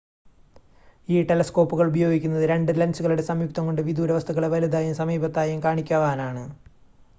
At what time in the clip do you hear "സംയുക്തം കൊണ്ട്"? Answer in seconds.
3.29-3.83